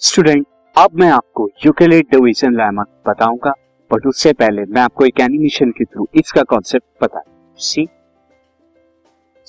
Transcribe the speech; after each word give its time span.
Student 0.00 0.46
अब 0.76 0.90
मैं 0.94 1.08
आपको 1.10 1.48
यूक्लिड 1.66 2.06
डिवीज़न 2.10 2.52
लेमा 2.52 2.82
बताऊँगा 3.08 3.50
बट 3.90 4.06
उससे 4.06 4.32
पहले 4.32 4.64
मैं 4.64 4.80
आपको 4.82 5.04
एक 5.04 5.20
एनिमेशन 5.20 5.70
के 5.70 5.84
थ्रू 5.84 6.06
इसका 6.14 6.42
कॉन्सेप्ट 6.42 7.04
बता 7.04 7.22
सी 7.58 7.86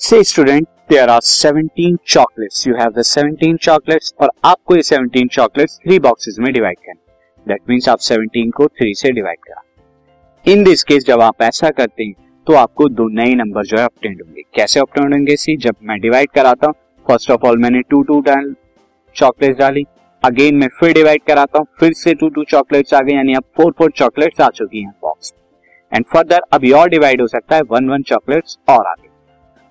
से 0.00 0.22
student 0.24 0.66
there 0.90 1.08
are 1.08 1.20
17 1.20 1.96
chocolates 2.06 2.66
you 2.66 2.74
have 2.74 2.90
the 2.90 3.02
17 3.02 3.56
chocolates 3.62 4.12
और 4.20 4.30
आपको 4.44 4.76
ये 4.76 4.82
17 4.82 5.28
चॉकलेट्स 5.32 5.78
थ्री 5.78 5.98
बॉक्सेस 5.98 6.36
में 6.40 6.52
डिवाइड 6.52 6.78
करना 6.78 7.44
दैट 7.46 7.60
मींस 7.68 7.88
आप 7.88 7.98
17 7.98 8.50
को 8.50 8.66
3 8.82 8.94
से 8.94 9.12
डिवाइड 9.12 9.38
करा। 9.38 9.62
इन 10.44 10.64
दिस 10.64 10.82
केस 10.82 11.04
जब 11.04 11.20
आप 11.20 11.42
ऐसा 11.42 11.70
करते 11.70 12.04
हैं 12.04 12.14
तो 12.46 12.54
आपको 12.54 12.88
दो 12.88 13.08
नए 13.12 13.34
नंबर 13.34 13.66
जो 13.66 13.78
है 13.78 13.84
अपटेंड 13.84 14.22
होंगे। 14.22 14.42
कैसे 14.54 14.80
अपटेंड 14.80 15.14
होंगे? 15.14 15.36
सी 15.36 15.56
जब 15.56 15.76
मैं 15.82 16.00
डिवाइड 16.00 16.30
कराता 16.30 16.66
हूँ 16.66 16.74
फ़र्स्ट 17.06 17.30
ऑफ़ 17.30 17.46
ऑल 17.46 17.58
मैंने 17.58 17.80
टू 17.90 18.20
डाल 18.20 18.54
चॉकलेट 19.16 19.58
डाली। 19.58 19.86
अगेन 20.22 20.56
मैं 20.56 20.68
फिर 20.80 20.92
डिवाइड 20.92 21.22
कराता 21.26 21.58
हूँ, 21.58 21.66
फिर 21.80 21.92
से 21.92 22.14
टू 22.14 22.28
टू 22.28 22.42
चॉकलेट्स 22.44 22.94
आ 22.94 23.00
गए, 23.00 23.12
यानी 23.12 23.34
अब 23.34 23.44
फोर 23.56 23.72
फोर 23.78 23.90
चॉकलेट्स 23.90 24.40
आ 24.40 24.48
चुकी 24.48 24.82
हैं 24.82 24.92
बॉक्स 25.02 25.32
एंड 25.92 26.04
फर्दर 26.04 26.40
अभी 26.52 26.72
और 26.72 26.88
डिवाइड 26.88 27.20
हो 27.20 27.26
सकता 27.26 27.56
है 27.56 27.62
वन 27.70 27.88
वन 27.88 28.02
चॉकलेट्स 28.02 28.58
और 28.68 28.86
आ 28.86 28.92
गए 28.92 29.08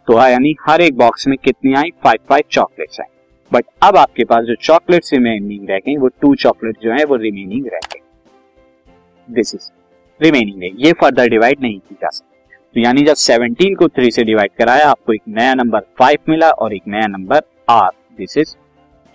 तो 0.08 0.18
हाँ 0.18 0.30
यानी 0.30 0.56
हर 0.62 0.82
एक 0.82 0.96
बॉक्स 0.98 1.28
में 1.28 1.38
कितनी 1.38 1.74
आई? 1.74 1.92
फाइव 2.04 2.20
फाइव 2.30 2.44
चॉकलेट्स 2.52 3.00
आई। 3.00 3.08
बट 3.52 3.66
अब 3.84 3.98
आपके 3.98 4.24
पास 4.24 4.46
जो 4.46 4.56
चॉकलेट्स 4.56 5.14
रिमेनिंग 5.14 5.70
रह 5.70 5.78
गई, 5.78 5.96
वो 5.98 6.08
टू 6.22 6.34
चॉकलेट 6.36 6.78
जो 6.82 6.92
है, 6.92 7.04
वो 7.04 7.16
रिमेनिंग 7.16 7.68
रह 7.68 7.80
गई। 7.94 8.02
दिस 9.28 9.54
इज़ 9.56 9.70
रिमेनिंग 10.22 10.64
है। 10.64 10.70
ये 10.86 10.94
फर्दर 10.94 11.30
डिवाइड 11.30 11.62
नहीं 11.62 11.80
की 11.80 11.96
जा 11.96 12.10
सकती। 12.10 12.56
तो 12.76 12.80
यानी 12.80 13.02
जब 13.02 13.16
17 13.16 13.76
को 13.76 13.88
3 13.90 14.10
से 14.12 14.24
डिवाइड 14.24 14.52
कराया, 14.58 14.90
आपको 14.90 15.14
एक 15.14 15.22
नया 15.28 15.54
नंबर 15.54 15.86
5 16.00 16.30
मिला 16.30 16.50
और 16.50 16.74
एक 16.74 16.82
नया 16.88 17.08
नंबर 17.08 17.42
आर 17.70 17.92
दिस 18.18 18.38
इज़ 18.38 18.56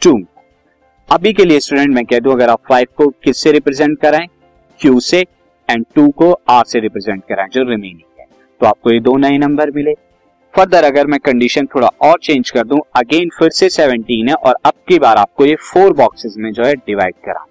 2 0.03 0.19
अभी 1.09 1.33
के 1.33 1.45
लिए 1.45 1.61
स्टूडेंट 1.61 1.95
मैं 1.95 2.05
कह 2.05 2.19
दूँ, 2.19 2.33
अगर 2.33 2.49
आप 2.51 2.61
फाइव 2.69 2.87
को 2.97 3.07
किस 3.25 3.39
से 3.39 3.51
रिप्रेजेंट 3.53 3.99
कराएँ? 4.01 4.27
क्यू 4.81 5.01
से 5.01 5.21
एंड 5.69 5.85
टू 5.95 6.09
को 6.11 6.31
आर 6.49 6.65
से 6.65 6.81
रिप्रेजेंट 6.81 7.23
कराएँ, 7.25 7.49
जो 7.49 7.63
रिमेनिंग 7.63 8.21
है। 8.21 8.27
तो 8.61 8.67
आपको 8.67 8.93
ये 8.93 9.01
दो 9.01 9.17
नए 9.19 9.39
नंबर 9.39 9.71
मिले। 9.71 9.93
फर्दर 10.55 10.85
अगर 10.85 11.07
मैं 11.07 11.19
कंडीशन 11.21 11.67
थोड़ा 11.67 11.89
और 12.03 12.19
चेंज 12.23 12.51
कर 12.51 12.67
दूँ 12.67 12.81
अगेन 12.97 13.31
फिर 13.39 13.51
से 13.51 13.69
17 13.71 14.29
है, 14.29 14.35
और 14.35 14.57
अब 14.65 14.73
की 14.89 14.99
बार 14.99 15.17
आपको 15.17 15.47
ये 15.47 15.55
फोर 15.63 15.93
बॉक्सेस 15.95 16.35
में 16.39 16.53
जो 16.53 16.65
है 16.65 16.75
डिवाइड 16.77 17.15
करा। 17.25 17.47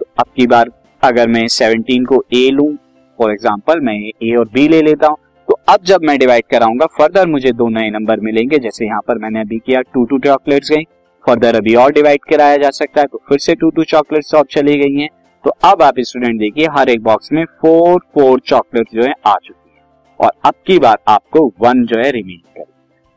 तो 0.00 0.06
अब 0.18 0.26
की 0.36 0.46
बार 0.46 0.70
अगर 1.02 1.28
मैं 1.28 1.46
17 1.50 2.04
को 2.06 2.24
ए 2.34 2.48
लूँ 2.50 2.74
फॉर 3.18 3.32
एग्ज़ाम्पल 3.32 3.80
मैं 3.80 3.98
ए 3.98 4.34
और 4.34 4.48
बी 4.48 4.68
ले 4.68 4.82
लेता 4.82 5.06
हूँ 5.06 5.16
तो 5.48 5.58
अब 5.68 5.84
जब 5.84 6.02
मैं 6.02 6.18
डिवाइड 6.18 6.44
कराऊँगा 6.50 6.86
फर्दर 6.98 7.26
मुझे 7.26 7.52
दो 7.52 7.68
नए 7.70 7.90
नंबर 7.90 8.20
मिलेंगे, 8.20 8.58
जैसे 8.58 8.84
यहाँ 8.86 9.00
पर 9.08 9.18
मैंने 9.18 9.40
अभी 9.40 9.58
किया 9.58 9.80
टू 9.84 10.04
टू 10.04 10.18
चॉकलेट्स 10.20 10.70
गई। 10.70 10.84
फर्दर 11.28 11.56
अभी 11.56 11.74
और 11.74 11.92
डिवाइड 11.92 12.24
कराया 12.24 12.56
जा 12.56 12.70
सकता 12.72 13.00
है 13.00 13.06
तो 13.06 13.22
फिर 13.28 13.38
से 13.38 13.54
टू 13.54 13.70
टू 13.70 13.84
चॉकलेट 13.84 14.34
और 14.34 14.44
चली 14.50 14.76
गई 14.78 14.94
हैं। 14.94 15.08
तो 15.44 15.50
अब 15.64 15.82
आप 15.82 15.94
स्टूडेंट 16.00 16.38
देखिए, 16.40 16.66
हर 16.68 16.88
एक 16.88 17.02
बॉक्स 17.02 17.32
में 17.32 17.44
फोर 17.60 18.00
फोर 18.14 18.40
चॉकलेट 18.40 18.88
जो 18.92 19.02
है 19.02 19.12
आ 19.26 19.34
चुकी 19.36 19.70
है। 19.70 19.82
और 20.20 20.32
अब 20.44 20.54
की 20.66 20.78
बार 20.78 20.98
आपको 21.08 21.46
वन 21.60 21.84
जो 21.86 21.98
है 21.98 22.10
रिमेन 22.10 22.40
करे। 22.54 22.64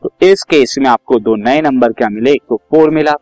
तो 0.02 0.12
इस 0.22 0.42
केस 0.44 0.74
में 0.78 0.88
आपको 0.90 1.18
दो 1.20 1.36
नए 1.38 1.60
नंबर 1.60 1.92
क्या 1.92 2.08
मिले? 2.08 2.32
एक 2.32 2.42
तो 2.48 2.56
फोर 2.70 2.90
मिला, 2.90 3.14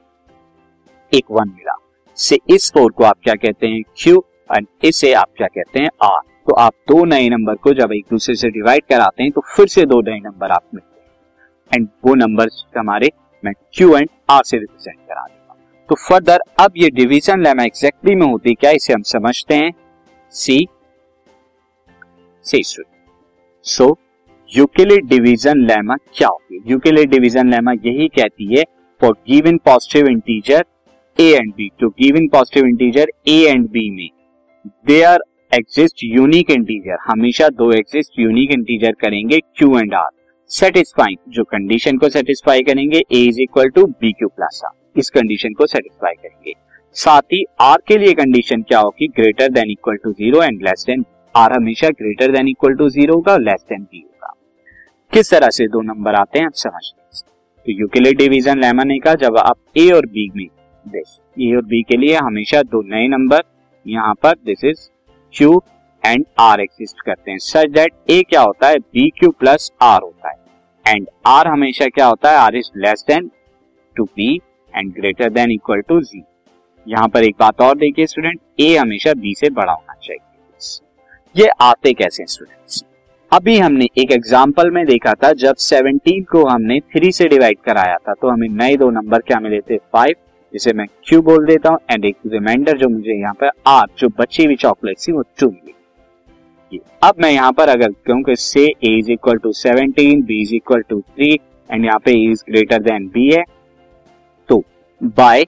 एक 1.13 1.25
वन 1.31 1.49
मिला। 1.49 1.77
से 2.19 2.39
इस 2.51 2.71
फोर 2.73 2.93
को 2.93 3.05
आप 3.05 3.19
क्या 3.25 3.35
कहते 3.37 3.67
हैं? 3.67 3.83
क्यू 3.97 4.25
एंड 4.51 4.67
इसे 4.85 5.13
आप 5.15 5.29
क्या 5.37 5.49
कहते 5.49 5.81
हैं? 5.81 5.89
आर 6.03 6.21
तो 6.49 6.55
आप 6.57 6.73
दो 6.89 7.05
नए 7.05 7.29
नंबर 7.29 7.55
को 7.57 7.73
जब 7.75 7.93
एक 7.93 8.05
दूसरे 8.11 8.35
से 8.35 8.49
डिवाइड 8.51 8.83
कराते 8.89 9.23
हैं 9.23 9.33
तो 9.33 9.41
फिर 9.49 9.67
से 9.69 9.85
दो 9.87 10.01
नए 10.03 10.19
नंबर 10.21 10.51
आप 10.51 10.63
मिलते 10.75 11.01
हैं। 11.01 11.69
एंड 11.73 11.89
वो 12.05 12.15
नंबर 12.17 12.49
हमारे 12.79 13.11
मैं 13.43 13.53
क्यू 13.75 13.97
एंड 13.97 14.09
आर 14.31 14.43
से 14.45 14.59
रिप्रेजेंट 14.59 14.97
करा 14.99 15.23
दूँगा। 15.23 15.57
तो 15.89 15.95
फर्दर 15.99 16.41
अब 16.61 16.73
ये 16.77 16.91
डिवीज़न 16.93 17.43
लेमा 17.43 17.65
एग्जैक्टली 17.65 18.15
में 18.15 18.27
होती 18.27 18.55
क्या, 18.55 18.71
इसे 18.71 18.93
हम 18.93 19.03
समझते 19.05 19.55
हैं। 19.55 19.73
See 20.35 20.67
see 22.45 22.63
so 23.65 23.97
Euclid 24.51 25.07
division 25.09 25.65
lemma 25.67 25.97
क्या 26.15 26.29
होती 26.29 26.55
है? 26.55 26.61
यूक्लिड 26.67 27.11
डिवीज़न 27.11 27.51
लेमा 27.51 27.73
यही 27.75 28.09
कहती 28.11 28.55
है 28.57 28.65
for 29.01 29.13
given 29.29 29.59
positive 29.65 30.09
integer 30.09 30.65
A 31.19 31.33
and 31.33 31.53
B 31.55 31.69
तो 31.81 31.89
given 31.91 32.29
positive 32.29 32.67
integer 32.67 33.11
A 33.29 33.37
and 33.47 33.69
B 33.71 33.91
में 33.91 34.09
देयर 34.87 35.23
एग्जिस्ट 35.53 36.05
यूनिक 36.05 36.51
इंटीजर 36.51 36.99
हमेशा 37.07 37.49
दो 37.51 37.71
एग्जिस्ट 37.73 38.19
यूनिक 38.19 38.51
इंटीजर 38.53 38.93
करेंगे 39.01 39.39
क्यू 39.57 39.79
एंड 39.79 39.95
आर 39.95 40.09
सेटिस्फाइंग 40.51 41.17
जो 41.29 41.43
कंडीशन 41.45 41.99
को 41.99 42.09
सेटिस्फाई 42.09 42.63
करेंगे 42.63 42.99
A 42.99 43.19
is 43.19 43.41
equal 43.41 43.69
to 43.69 43.85
B 43.87 44.13
Q 44.13 44.29
plus 44.29 44.61
R 44.67 44.99
इस 45.01 45.11
condition 45.11 45.53
को 45.53 45.67
सेटिस्फाई 45.67 46.15
करेंगे। 46.15 46.53
साथ 46.97 47.23
ही 47.33 47.45
आर 47.61 47.83
के 47.89 47.99
लिए 47.99 48.13
कंडीशन 48.15 48.63
क्या 48.63 48.79
होगी? 48.79 49.07
Greater 49.09 49.49
than 49.49 49.71
equal 49.71 49.97
to 49.97 50.13
zero 50.13 50.43
and 50.43 50.63
less 50.63 50.85
than 50.87 51.05
R 51.35 51.53
हमेशा 51.53 51.89
greater 51.91 52.33
than 52.33 52.49
equal 52.49 52.75
to 52.75 52.89
zero 52.91 53.15
होगा 53.15 53.37
लेस 53.39 53.65
देन 53.69 53.83
बी 53.83 54.01
होगा। 54.01 54.35
किस 55.13 55.31
तरह 55.31 55.51
से 55.51 55.67
दो 55.69 55.83
नंबर 55.83 56.15
आते 56.15 56.39
हैं, 56.39 56.47
आप 56.47 56.53
समझते 56.55 57.01
हैं। 57.01 57.23
तो 57.67 57.73
यूक्लिड 57.73 58.19
डिवीज़न 58.19 58.61
लेमन 58.61 58.89
ने 58.89 58.99
कहा 58.99 59.15
जब 59.17 59.37
आप 59.39 59.57
ए 59.77 59.89
और 59.91 60.07
बी 60.09 60.29
में 60.37 60.47
दिस 60.87 61.19
ए 61.39 61.55
और 61.57 61.65
बी 61.65 61.83
के 61.83 61.97
लिए 61.97 62.17
हमेशा 62.19 62.63
दो 62.65 62.83
नए 62.87 63.07
नंबर 63.09 63.43
यहाँ 63.87 64.15
पर 64.23 64.35
this 64.47 64.65
is 64.65 64.89
Q 65.35 65.63
and 66.03 66.25
R 66.41 66.61
exist 66.61 67.01
करते 67.07 67.31
हैं। 67.31 67.39
सच 67.41 67.71
दैट 67.71 67.93
ए 68.11 68.23
क्या 68.23 68.41
होता 68.43 68.69
है? 68.69 68.79
बी 68.79 69.09
क्यू 69.11 69.31
प्लस 69.31 69.71
आर 69.83 70.01
होता 70.03 70.29
है। 70.29 70.39
एंड 70.91 71.07
आर 71.27 71.49
हमेशा 71.49 71.87
क्या 71.89 72.07
होता 72.07 72.31
है? 72.31 72.37
R 72.39 72.57
is 72.57 72.71
less 72.79 73.05
than 73.09 73.31
to 73.97 74.05
B 74.07 74.35
and 74.75 74.93
greater 74.95 75.31
than 75.31 75.51
equal 75.53 75.81
to 75.81 76.01
G 76.03 76.23
यहाँ 76.87 77.09
पर 77.09 77.25
एक 77.25 77.35
बात 77.41 77.61
और 77.61 77.77
देखिए 77.79 78.07
स्टूडेंट 78.07 78.41
ए 78.61 78.75
हमेशा 78.77 79.13
बी 79.15 79.35
से 79.35 79.51
बड़ा 79.51 79.73
होना 79.73 79.95
चाहिए। 79.97 80.19
ये 81.35 81.49
आते 81.63 81.93
कैसे 81.95 82.25
स्टूडेंट्स 82.27 82.85
अभी 83.33 83.57
हमने 83.59 83.87
एक 83.99 84.13
एग्ज़ाम्पल 84.13 84.71
में 84.71 84.85
देखा 84.87 85.13
था, 85.15 85.33
जब 85.35 85.57
17 85.57 86.25
को 86.31 86.45
हमने 86.47 86.79
3 86.93 87.11
से 87.13 87.29
डिवाइड 87.29 87.59
कराया 87.65 87.97
था 87.99 88.15
तो 88.15 88.29
हमें 88.29 88.49
नए 88.51 88.77
दो 88.77 88.91
नंबर 88.91 89.21
क्या 89.21 89.39
मिले 89.41 89.61
थे? 89.61 89.79
5 89.95 90.15
जिसे 90.53 90.73
मैं 90.73 90.87
क्यू 91.05 91.21
बोल 91.23 91.47
देता 91.47 91.71
हूँ 91.71 91.79
एंड 91.91 92.05
एक 92.05 92.17
रिमाइंडर 92.27 92.79
जो 92.79 92.89
मुझे 92.89 93.13
यहाँ 93.13 93.35
पर 93.35 93.51
आर 93.69 93.87
जो 93.99 94.09
बची 94.19 94.45
हुई 94.45 94.57
चॉकलेट 94.57 94.99
थी, 94.99 95.13
वो 95.13 95.23
टू 95.39 95.49
मिली। 95.49 95.75
अब 97.03 97.15
मैं 97.19 97.31
यहाँ 97.31 97.53
पर 97.53 97.69
अगर 97.69 97.93
कहूँ 98.07 98.23
कि 98.23 98.37
say 98.37 98.67
A 98.67 98.97
is 98.99 99.11
equal 99.13 99.39
to 99.39 99.53
seventeen 99.53 100.23
B 100.23 100.41
is 100.43 100.55
equal 100.55 100.83
to 100.83 101.01
three 101.01 101.33
and 101.71 101.85
यहाँ 101.85 101.99
पे 101.99 102.13
इज़ 102.25 102.43
ग्रेटर 102.51 102.83
देन 102.83 103.07
बी 103.09 103.31
है 103.31 103.43
तो 104.49 104.63
बाय 105.01 105.45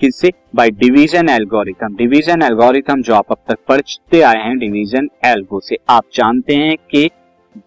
किससे 0.00 0.30
by 0.56 0.70
division 0.72 1.28
algorithm 1.28 1.96
division 1.96 2.42
algorithm 2.42 3.02
जो 3.02 3.14
आप 3.14 3.32
अब 3.32 3.38
तक 3.48 3.58
पढ़ते 3.68 4.20
आए 4.22 4.42
हैं 4.42 4.58
डिवीज़न 4.58 5.08
एल्गो 5.24 5.60
से, 5.60 5.76
आप 5.88 6.04
जानते 6.14 6.54
हैं 6.54 6.76
कि 6.90 7.08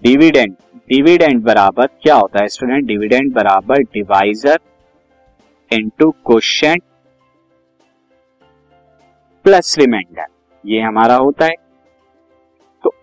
डिविडेंड 0.03 0.55
डिविडेंड 0.89 1.43
बराबर 1.43 1.87
क्या 2.03 2.15
होता 2.15 2.41
है 2.41 2.47
स्टूडेंट 2.47 2.85
डिविडेंड 2.85 3.33
बराबर 3.33 3.81
divisor 3.93 4.59
into 5.71 6.09
question 6.25 6.79
plus 9.45 9.77
reminder 9.79 10.25
ये 10.63 10.81
हमारा 10.81 11.15
होता 11.15 11.45
है 11.45 11.62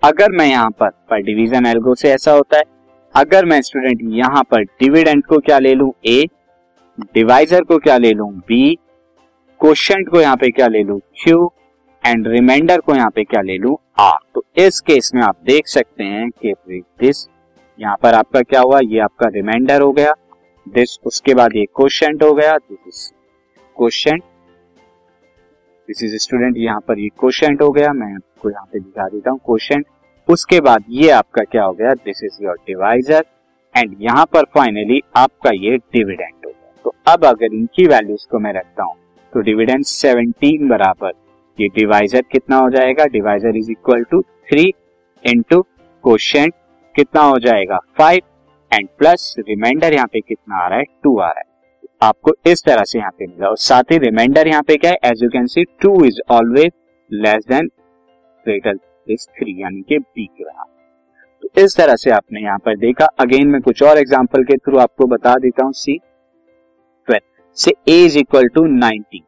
अगर 0.03 0.33
मैं 0.33 0.47
यहाँ 0.47 0.71
पर 0.71 0.91
पर 1.11 1.23
डिवीज़न 1.23 1.67
एल्गो 1.67 1.95
से 1.95 2.11
ऐसा 2.11 2.33
होता 2.33 2.59
है, 2.59 2.63
अगर 3.15 3.45
मैं 3.45 3.61
स्टूडेंट 3.63 4.01
यहाँ 4.15 4.43
पर 4.51 4.63
डिविडेंड 4.63 5.25
को 5.25 5.39
क्या 5.39 5.59
ले 5.59 5.75
लू? 5.75 5.95
ए 6.07 6.27
डिवाइजर 7.15 7.65
को 7.65 7.79
क्या 7.79 7.97
ले 7.99 8.13
लू? 8.13 8.27
बी 8.27 8.79
क्वेश्चन 9.61 10.05
को 10.05 10.21
यहाँ 10.21 10.37
पे 10.37 10.51
क्या 10.51 10.69
ले 10.69 10.83
लू? 10.83 10.99
क्यू 11.23 11.51
एंड 12.05 12.29
रिमाइंडर 12.29 12.81
को 12.81 12.95
यहाँ 12.95 13.11
पे 13.11 13.25
क्या 13.25 13.41
ले 13.43 13.57
लू? 13.59 13.79
आर 13.99 14.19
तो 14.35 14.45
इस 14.59 14.81
केस 14.81 15.11
में 15.15 15.23
आप 15.23 15.37
देख 15.47 15.67
सकते 15.69 16.05
हैं 16.05 16.29
कि 16.31 16.55
दिस 17.01 17.27
यहाँ 17.79 17.97
पर 18.03 18.15
आपका 18.15 18.43
क्या 18.43 18.61
हुआ? 18.61 18.81
ये 18.83 18.99
आपका 19.01 19.29
रिमाइंडर 19.29 19.81
हो 19.81 19.93
गया। 19.93 20.15
दिस 20.67 20.99
उसके 21.07 21.35
बाद 21.35 21.57
ये 21.57 21.65
क्वेश्चन 21.77 22.19
हो 22.23 22.33
गया। 22.35 22.57
This 22.59 22.79
is 22.89 23.13
question 23.77 24.19
this 25.89 26.03
is 26.05 26.17
student 26.23 26.57
यहाँ 26.59 26.81
पर 26.89 26.99
ये 26.99 27.09
क्वेश्चन 27.21 27.57
हो 27.63 27.71
गया। 27.71 27.93
मैं 27.93 28.15
आपको 28.15 28.51
यहाँ 28.51 28.65
पे 28.73 28.79
दिखा 28.79 29.09
देता 29.09 29.31
हूँ 29.31 29.39
क्वेश्चन 29.47 29.83
उसके 30.31 30.61
बाद 30.61 30.85
ये 30.89 31.11
आपका 31.11 31.43
क्या 31.45 31.63
हो 31.65 31.73
गया? 31.73 31.93
This 31.95 32.23
is 32.25 32.43
your 32.43 32.57
divisor 32.67 33.25
and 33.75 33.97
यहाँ 34.01 34.25
पर 34.27 34.45
फाइनली 34.55 35.01
आपका 35.17 35.51
ये 35.53 35.77
डिविडेंड 35.77 36.35
हो 36.37 36.51
गया। 36.51 36.73
तो 36.85 36.95
अब 37.07 37.25
अगर 37.25 37.55
इनकी 37.55 37.87
वैल्यूज़ 37.87 38.27
को 38.31 38.39
मैं 38.39 38.53
रखता 38.53 38.83
हूँ 38.83 38.95
तो 39.33 39.41
डिविडेंड 39.41 39.85
17 39.85 40.69
बराबर, 40.69 41.13
ये 41.59 41.69
डिवाइजर 41.69 42.23
कितना 42.33 42.57
हो 42.57 42.71
जाएगा? 42.71 43.05
Divisor 43.07 43.57
is 43.57 43.71
equal 43.71 44.03
to 44.11 44.21
three 44.23 44.73
into 45.25 45.61
question 45.63 46.51
कितना 46.95 47.23
हो 47.23 47.39
जाएगा? 47.39 47.79
फाइव 47.99 48.21
एंड 48.73 48.89
प्लस 48.99 49.35
रिमाइंडर 49.39 49.95
यहाँ 49.95 50.07
पे 50.07 50.21
कितना 50.21 50.65
आ 50.65 50.69
रहा 50.69 50.79
है? 50.79 50.85
टू 51.03 51.19
आ 51.19 51.27
रहा 51.27 51.39
है। 51.39 51.45
आपको 52.03 52.35
इस 52.47 52.65
तरह 52.65 52.85
से 52.85 52.99
यहाँ 52.99 53.11
पे 53.11 53.27
मिला। 53.27 53.49
और 53.49 53.57
साथ 53.59 53.93
ही 53.93 53.99
रिमाइंडर 53.99 54.49
यहाँ 54.49 54.63
पे 54.63 54.77
क्या 54.77 54.91
है? 54.91 54.99
As 55.05 55.23
you 55.23 55.29
can 55.29 55.47
see 55.47 55.65
two 55.81 56.05
is 56.05 56.21
always 56.31 56.71
less 57.11 57.45
than 57.49 57.71
greater 58.47 58.79
is 59.07 59.27
three 59.29 59.61
यानी 59.63 59.83
कि 59.83 59.99
बी 59.99 60.29
बराबर 60.41 60.79
तो 61.43 61.63
इस 61.63 61.77
तरह 61.77 61.97
से 61.97 62.11
आपने 62.11 62.41
यहाँ 62.41 62.59
पर 62.59 62.77
देखा। 62.77 63.05
अगेन 63.21 63.49
मैं 63.49 63.61
कुछ 63.63 63.83
और 63.83 63.99
एग्ज़ाम्पल 63.99 64.43
के 64.45 64.57
थ्रू 64.57 64.79
आपको 64.79 65.07
बता 65.07 65.35
देता 65.39 65.65
हूँ। 65.65 65.73
सी 65.73 65.97
ट्वेल्व 67.09 67.23
से 67.57 67.73
A 67.89 68.05
is 68.05 68.19
equal 68.19 68.49
to 68.49 68.65
ninety 68.67 69.23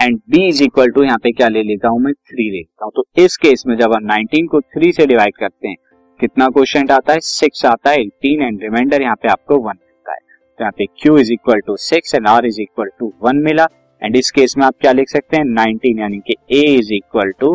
and 0.00 0.20
B 0.30 0.46
is 0.48 0.62
equal 0.64 0.90
to 0.90 1.02
यहाँ 1.04 1.18
पे 1.18 1.32
क्या 1.32 1.48
ले 1.48 1.62
लेता 1.62 1.88
हूँ 1.88 2.00
मैं? 2.00 2.12
थ्री 2.12 2.50
ले 2.50 2.56
लेता 2.56 2.84
हूँ। 2.84 2.92
तो 2.96 3.04
इस 3.16 3.36
केस 3.36 3.64
में 3.66 3.76
जब 3.76 3.94
हम 3.94 4.06
19 4.08 4.46
को 4.50 4.60
थ्री 4.60 4.92
से 4.92 5.06
डिवाइड 5.06 5.36
करते 5.36 5.68
हैं, 5.68 5.76
कितना 6.20 6.48
क्वेश्चन 6.48 6.88
आता 6.90 7.12
है? 7.12 7.20
सिक्स 7.20 7.64
आता 7.66 7.90
है। 7.90 8.00
एटीन 8.00 8.42
एंड 8.42 8.62
रिमाइंडर 8.62 9.02
यहाँ 9.02 9.16
पे 9.16 9.28
आपको 9.28 9.58
वन 9.58 9.76
मिलता 9.76 10.12
है। 10.12 10.18
तो 10.18 10.64
यहाँ 10.64 10.72
पे 10.78 10.86
Q 11.02 11.18
is 11.20 11.32
equal 11.32 11.60
to 11.66 11.76
six 11.78 12.14
and 12.14 12.28
R 12.28 12.46
is 12.46 12.60
equal 12.60 12.90
to 12.98 13.12
one 13.22 13.42
मिला। 13.42 13.66
एंड 14.02 14.16
इस 14.16 14.30
केस 14.30 14.54
में 14.58 14.64
आप 14.66 14.74
क्या 14.80 14.92
लिख 14.92 15.08
सकते 15.08 15.36
हैं? 15.36 15.44
19 15.46 15.98
यानी 15.98 16.18
कि 16.26 16.36
ए 16.52 16.62
इज़ 16.74 16.92
इक्वल 16.94 17.32
टू 17.40 17.54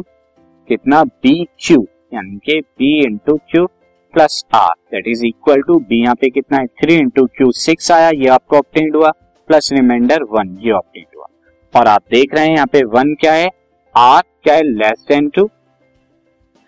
कितना? 0.68 1.04
बी 1.04 1.44
क्यू 1.60 1.86
यानी 2.14 2.38
कि 2.46 2.60
B 2.60 2.98
into 3.02 3.36
Q 3.50 3.66
plus 4.14 4.44
R 4.56 4.74
that 4.92 5.08
is 5.08 5.26
equal 5.26 5.62
to 5.62 5.78
B 5.80 6.02
यहाँ 6.02 6.16
पे 6.16 6.30
कितना 6.30 6.58
है? 6.58 6.66
थ्री 6.82 6.96
इंटू 6.96 7.26
क्यू 7.28 7.52
सिक्स 7.54 7.92
आया, 7.92 8.10
ये 8.10 8.28
आपको 8.30 8.58
ऑप्टेंड 8.58 8.96
हुआ 8.96 9.12
प्लस 9.50 9.72
रिमाइंडर 9.74 10.24
वन 10.32 10.58
ये 10.62 10.72
ऑप्टेंड 10.74 11.06
हुआ। 11.16 11.26
और 11.74 11.88
आप 11.88 12.04
देख 12.12 12.34
रहे 12.36 12.46
हैं 12.46 12.54
यहाँ 12.54 12.68
पे 12.68 12.84
वन 12.86 13.14
क्या 13.16 13.34
है? 13.34 13.50
आर 13.96 14.22
क्या 14.44 14.56
है? 14.56 14.64
लेस 14.64 15.06
देन 15.10 15.30
टू 15.30 15.48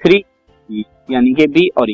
थ्री 0.02 0.24
यानी 1.10 1.34
कि 1.34 1.48
बी 1.50 1.68
और 1.78 1.92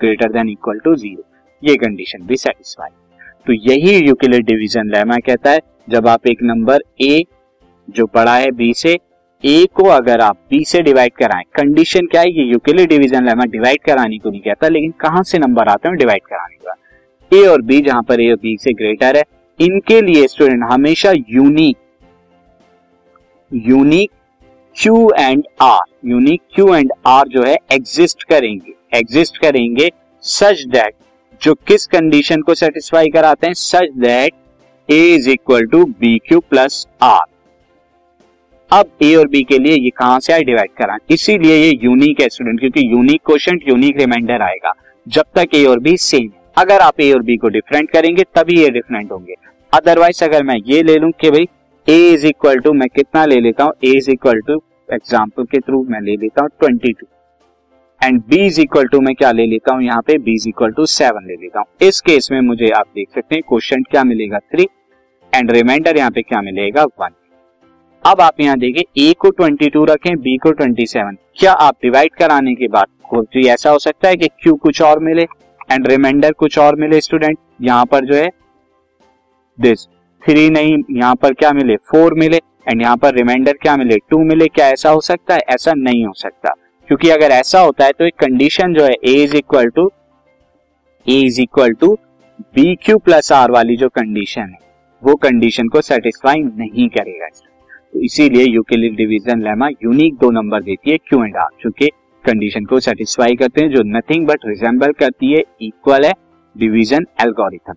greater 0.00 0.32
than 0.32 0.48
equal 0.48 0.78
to 0.78 0.94
zero 0.96 1.24
ये 1.62 1.76
कंडीशन 1.76 2.26
भी 2.26 2.36
सेटिस्फाई 2.36 2.90
तो 3.46 3.52
यही 3.52 3.96
यूक्लिड 3.98 4.44
डिवीज़न 4.46 4.90
लेमा 4.90 5.16
कहता 5.26 5.50
है। 5.50 5.60
जब 5.88 6.08
आप 6.08 6.26
एक 6.26 6.42
नंबर 6.42 6.82
ए 7.00 7.24
जो 7.88 8.04
बड़ा 8.14 8.36
है 8.36 8.50
बी 8.52 8.72
से 8.74 8.98
ए 9.44 9.66
को 9.74 9.84
अगर 9.90 10.20
आप 10.20 10.36
बी 10.50 10.64
से 10.64 10.80
डिवाइड 10.82 11.12
कराएँ 11.12 11.44
कंडीशन 11.54 12.06
क्या 12.06 12.20
है? 12.20 12.30
ये 12.30 12.44
यूक्लिड 12.44 12.88
डिवीज़न 12.88 13.24
लेमा 13.26 13.44
डिवाइड 13.46 13.82
कराने 13.86 14.18
को 14.18 14.30
नहीं 14.30 14.40
कहता, 14.40 14.68
लेकिन 14.68 14.90
कहाँ 15.00 15.22
से 15.22 15.38
नंबर 15.38 15.68
आते 15.68 15.88
हैं 15.88 15.96
डिवाइड 15.98 16.22
कराने 16.26 16.56
का 16.56 16.74
ए 17.32 17.46
और 17.46 17.62
बी 17.62 17.80
जहाँ 17.80 18.02
पर 18.02 18.20
ए 18.20 18.30
और 18.30 18.36
बी 18.36 18.56
से 18.60 18.72
ग्रेटर 18.72 19.16
है, 19.16 19.22
इनके 19.60 20.00
लिए 20.02 20.26
स्टूडेंट 20.26 20.64
हमेशा 20.70 21.12
unique 21.12 21.76
unique 23.50 24.10
Q 24.76 25.10
and 25.18 25.44
R 25.62 26.08
unique 26.08 26.42
Q 26.54 26.74
and 26.74 26.92
R 27.06 27.28
जो 27.28 27.42
है 27.42 27.56
एग्जिस्ट 27.72 28.22
करेंगे 28.24 28.98
एग्जिस्ट 28.98 29.38
करेंगे 29.38 29.90
सच 30.24 30.64
दैट 30.68 30.94
जो 31.42 31.54
किस 31.66 31.86
कंडीशन 31.86 32.42
को 32.42 32.54
सेटिस्फाई 32.54 33.08
कराते 33.10 33.46
हैं 33.46 33.54
such 33.54 33.98
that 33.98 34.32
A 34.88 35.02
is 35.14 35.28
equal 35.30 35.66
to 35.66 35.84
B 35.84 36.16
Q 36.28 36.40
plus 36.40 36.86
R 37.02 37.24
अब 38.72 38.90
ए 39.02 39.14
और 39.14 39.26
बी 39.28 39.42
के 39.42 39.58
लिए 39.58 39.74
ये 39.74 39.90
कहाँ 39.90 40.20
से 40.20 40.32
आए? 40.32 40.42
डिवाइड 40.42 40.70
करा 40.78 40.96
इसीलिए 41.10 41.56
ये 41.56 41.72
यूनिक 41.82 42.20
है 42.20 42.28
स्टूडेंट 42.28 42.60
क्योंकि 42.60 42.80
यूनिक 42.92 43.20
क्वेश्चन 43.26 43.58
यूनिक 43.68 43.98
रिमाइंडर 43.98 44.42
आएगा। 44.42 44.72
जब 45.06 45.24
तक 45.34 45.54
ए 45.54 45.64
और 45.64 45.80
बी 45.80 45.96
सेम 45.96 46.30
अगर 46.56 46.80
आप 46.80 47.00
ए 47.00 47.10
और 47.12 47.22
बी 47.22 47.36
को 47.36 47.48
डिफरेंट 47.48 47.90
करेंगे, 47.90 48.24
तभी 48.36 48.60
ये 48.60 48.70
डिफरेंट 48.70 49.12
होंगे। 49.12 49.34
अदरवाइज़ 49.72 50.24
अगर 50.24 50.42
मैं 50.42 50.56
ये 50.66 50.82
ले 50.82 50.96
लूँ 50.98 51.10
कि 51.20 51.30
भाई 51.30 51.46
ए 51.88 52.12
इज़ 52.12 52.26
इक्वल 52.26 52.58
टू 52.60 52.72
मैं 52.72 52.88
कितना 52.88 53.24
ले 53.26 53.40
लेता 53.40 53.64
हूँ? 53.64 53.72
A 53.84 53.92
is 53.96 54.10
equal 54.10 54.40
to 54.46 54.62
example 54.88 55.44
के 55.44 55.60
थ्रू 55.60 55.84
मैं 55.90 56.00
ले 56.00 56.16
लेता 56.16 56.42
हूँ 56.42 56.50
twenty 56.60 56.92
two 56.92 57.06
and 58.00 58.22
B 58.28 58.44
is 58.46 58.60
equal 58.60 58.86
to 58.86 59.00
मैं 59.00 59.14
क्या 59.14 59.32
ले 59.32 59.46
लेता 59.46 59.74
हूँ? 59.74 59.82
यहाँ 59.84 60.02
पे 60.02 60.18
B 60.18 60.34
is 60.34 60.48
equal 60.48 60.72
to 60.72 60.86
seven 60.88 61.26
ले 61.26 61.42
लेता 61.42 61.60
हूँ। 61.60 61.88
इस 61.88 62.00
केस 62.00 62.28
में 62.32 62.40
मुझे 62.42 62.70
आप 62.70 62.86
देख 62.94 63.08
सकते 63.14 63.34
हैं 63.34 63.42
क्वेश्चन 63.48 63.82
क्या 63.90 64.04
मिलेगा? 64.04 64.38
थ्री 64.38 64.68
एंड 65.32 65.50
रिमाइंडर 65.50 65.96
यहाँ 65.96 66.10
पे 66.10 66.22
क्या 66.22 66.42
मिलेगा? 66.42 66.84
वन 66.84 67.14
अब 68.04 68.20
आप 68.20 68.40
यहाँ 68.40 68.58
देखिए 68.58 69.08
ए 69.08 69.12
को 69.12 69.30
ट्वेंटी 69.30 69.68
टू 69.70 69.84
रखें 69.84 70.16
बी 70.16 70.36
को 70.36 70.50
ट्वेंटी 70.52 70.86
सेवन 70.86 71.16
क्या 71.38 71.52
आप 71.52 71.76
डिवाइड 71.82 72.14
कराने 72.14 72.54
के 72.54 72.68
बाद 72.68 72.86
ऐसा 73.48 73.70
हो 73.70 73.78
सकता 73.78 74.08
है 74.08 74.16
कि 74.16 74.28
क्यू 74.42 74.54
कुछ 74.54 74.80
और 74.82 74.98
मिले 74.98 75.22
एंड 75.72 75.86
रिमाइंडर 75.88 76.32
कुछ 76.32 76.58
और 76.58 76.76
मिले 76.76 77.00
स्टूडेंट 77.00 77.38
यहाँ 77.62 77.84
पर 77.86 78.04
जो 78.04 78.14
है 78.14 78.30
दिस 79.58 79.86
थ्री 80.22 80.48
नहीं, 80.50 80.76
यहाँ 80.90 81.14
पर 81.14 81.32
क्या 81.32 81.52
मिले? 81.52 81.76
फोर 81.76 82.14
मिले 82.14 82.36
एंड 82.68 82.82
यहाँ 82.82 82.96
पर 82.96 83.14
रिमाइंडर 83.14 83.52
क्या 83.52 83.76
मिले? 83.76 83.96
टू 84.10 84.18
मिले, 84.18 84.46
क्या 84.46 84.68
ऐसा 84.68 84.90
हो 84.90 85.00
सकता 85.00 85.34
है? 85.34 85.40
ऐसा 85.48 85.72
नहीं 85.74 86.04
हो 86.06 86.12
सकता। 86.16 86.54
क्योंकि 86.88 87.10
अगर 87.10 87.30
ऐसा 87.30 87.60
होता 87.60 87.84
है 87.84 87.92
तो 87.98 88.04
एक 88.04 88.14
कंडीशन 88.20 88.74
जो 88.74 88.84
है 88.84 88.92
A 88.92 89.14
is 89.14 89.36
equal 89.36 89.68
to 89.68 89.90
A 91.06 91.20
is 91.20 91.40
equal 91.40 91.72
to 91.74 91.92
B 92.54 92.74
Q 92.84 92.98
plus 92.98 93.32
R 93.32 93.50
वाली 93.50 93.76
जो 93.76 93.88
कंडीशन 93.90 94.40
है, 94.42 94.58
वो 95.02 95.14
कंडीशन 95.16 95.68
को 95.68 95.80
सेटिस्फाई 95.82 96.42
नहीं 96.42 96.88
करेगा। 96.88 97.28
तो 97.92 98.00
इसीलिए 98.00 98.44
यूक्लिड 98.44 98.96
डिवीज़न 98.96 99.42
लेमा 99.42 99.68
यूनिक 99.68 100.14
दो 100.14 100.30
नंबर 100.30 100.62
देती 100.62 100.90
है 100.90 100.96
क्यू 100.98 101.24
एंड 101.24 101.36
आर 101.36 101.48
चूँकि 101.62 101.88
कंडीशन 102.24 102.64
को 102.64 102.80
सेटिस्फाई 102.80 103.34
करते 103.36 103.60
हैं, 103.60 103.70
जो 103.70 103.82
नथिंग 103.82 104.26
बट 104.26 104.46
रिजेंबल 104.46 104.92
करती 104.92 105.32
है 105.32 105.42
इक्वल 105.62 106.04
है 106.04 106.12
division 106.56 107.06
algorithm 107.20 107.74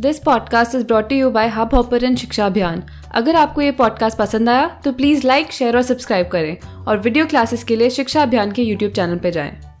this 0.00 0.18
podcast 0.18 0.74
is 0.74 0.86
brought 0.86 1.12
you 1.12 1.30
by 1.30 1.48
Hubhopper 1.74 2.14
Shiksha 2.14 2.46
Abhiyan 2.46 2.82
अगर 3.14 3.34
आपको 3.34 3.60
ये 3.62 3.70
पॉडकास्ट 3.72 4.18
पसंद 4.18 4.48
आया 4.48 4.80
तो 4.84 4.92
प्लीज़ 4.92 5.26
लाइक 5.26 5.52
शेयर 5.52 5.76
और 5.76 5.82
सब्सक्राइब 5.82 6.26
करें 6.26 6.56
और 6.88 6.98
वीडियो 6.98 7.26
क्लासेस 7.26 7.64
के 7.64 7.76
लिए 7.76 7.90
शिक्षा 7.90 8.22
अभियान 8.22 8.52
के 8.52 8.62
यूट्यूब 8.62 8.92
चैनल 8.92 9.18
पर 9.18 9.30
जाएँ। 9.30 9.73